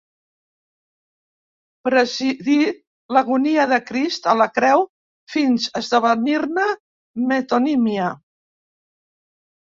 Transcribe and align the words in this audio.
Presidí 1.87 2.55
l'agonia 3.17 3.65
de 3.71 3.77
Crist 3.89 4.25
a 4.33 4.33
la 4.39 4.47
creu 4.55 4.85
fins 5.33 5.67
esdevenir-ne 5.81 6.65
metonímia. 7.33 8.09